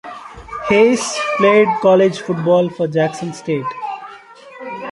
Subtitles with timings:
[0.67, 3.67] Hayes played college football for Jackson State.